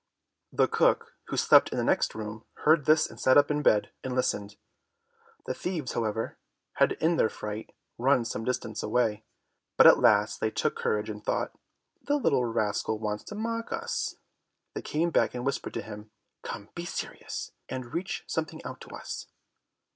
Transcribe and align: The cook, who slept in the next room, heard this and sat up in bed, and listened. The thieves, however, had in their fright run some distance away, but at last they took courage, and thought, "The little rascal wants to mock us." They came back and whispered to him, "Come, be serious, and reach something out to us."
The 0.51 0.67
cook, 0.67 1.13
who 1.27 1.37
slept 1.37 1.69
in 1.71 1.77
the 1.77 1.83
next 1.83 2.15
room, 2.15 2.43
heard 2.65 2.85
this 2.85 3.07
and 3.07 3.19
sat 3.19 3.37
up 3.37 3.51
in 3.51 3.61
bed, 3.61 3.91
and 4.03 4.15
listened. 4.15 4.55
The 5.45 5.53
thieves, 5.53 5.91
however, 5.93 6.39
had 6.77 6.93
in 6.93 7.17
their 7.17 7.29
fright 7.29 7.75
run 7.99 8.25
some 8.25 8.43
distance 8.43 8.81
away, 8.81 9.23
but 9.77 9.85
at 9.85 9.99
last 9.99 10.39
they 10.39 10.49
took 10.49 10.75
courage, 10.75 11.07
and 11.11 11.23
thought, 11.23 11.53
"The 12.01 12.15
little 12.17 12.45
rascal 12.45 12.97
wants 12.97 13.25
to 13.25 13.35
mock 13.35 13.71
us." 13.71 14.15
They 14.73 14.81
came 14.81 15.11
back 15.11 15.35
and 15.35 15.45
whispered 15.45 15.75
to 15.75 15.83
him, 15.83 16.09
"Come, 16.41 16.69
be 16.73 16.85
serious, 16.85 17.51
and 17.69 17.93
reach 17.93 18.23
something 18.25 18.59
out 18.65 18.81
to 18.81 18.95
us." 18.95 19.27